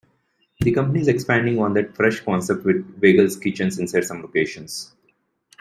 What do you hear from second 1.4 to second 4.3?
on that fresh concept with Weigel's Kitchens inside some